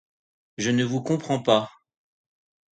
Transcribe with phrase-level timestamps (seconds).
[0.57, 1.69] Je ne vous comprends pas